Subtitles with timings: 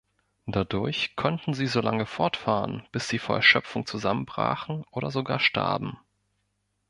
[0.47, 5.95] Dadurch konnten sie so lange fortfahren, bis sie vor Erschöpfung zusammenbrachen oder sogar starben.